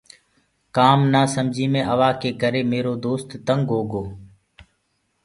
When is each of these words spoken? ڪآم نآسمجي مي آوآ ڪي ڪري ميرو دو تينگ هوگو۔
ڪآم 0.75 0.99
نآسمجي 1.13 1.65
مي 1.73 1.81
آوآ 1.93 2.09
ڪي 2.21 2.29
ڪري 2.41 2.61
ميرو 2.71 2.93
دو 3.03 3.13
تينگ 3.45 3.65
هوگو۔ 3.73 4.03